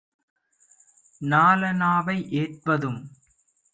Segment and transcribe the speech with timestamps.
[1.21, 2.99] நாலணாவை ஏற்பதும்